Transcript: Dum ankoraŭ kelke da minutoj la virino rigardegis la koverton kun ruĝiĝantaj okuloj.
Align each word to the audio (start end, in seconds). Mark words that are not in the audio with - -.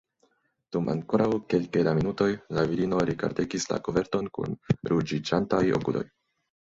Dum 0.75 0.87
ankoraŭ 0.93 1.27
kelke 1.53 1.83
da 1.89 1.93
minutoj 1.99 2.29
la 2.59 2.65
virino 2.71 3.03
rigardegis 3.11 3.69
la 3.75 3.79
koverton 3.89 4.33
kun 4.39 4.57
ruĝiĝantaj 4.95 5.65
okuloj. 5.81 6.07